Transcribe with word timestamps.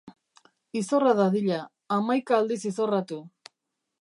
Izorra 0.79 1.11
dadila, 1.19 1.59
hamaika 1.97 2.39
aldiz 2.41 2.61
izorratu. 2.71 3.25